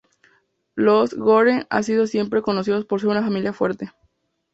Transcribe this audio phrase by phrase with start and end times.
[0.73, 3.91] Los Gore han sido siempre conocidos por ser una familia fuerte.